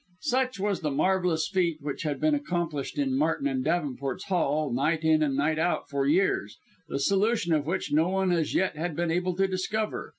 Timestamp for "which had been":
1.79-2.33